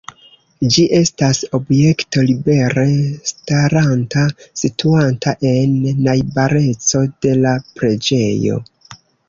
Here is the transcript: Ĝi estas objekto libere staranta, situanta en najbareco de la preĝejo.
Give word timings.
Ĝi 0.75 0.83
estas 0.99 1.41
objekto 1.57 2.23
libere 2.29 2.85
staranta, 3.33 4.25
situanta 4.63 5.37
en 5.53 5.79
najbareco 6.11 7.07
de 7.27 7.39
la 7.47 7.57
preĝejo. 7.79 8.61